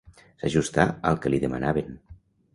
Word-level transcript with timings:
S'ajustà 0.43 0.85
al 1.11 1.21
que 1.27 1.33
li 1.35 1.41
demanaven. 1.45 1.95